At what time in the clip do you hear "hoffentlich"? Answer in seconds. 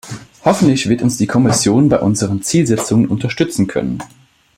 0.45-0.89